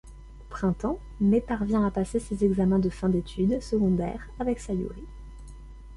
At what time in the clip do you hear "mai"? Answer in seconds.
1.19-1.41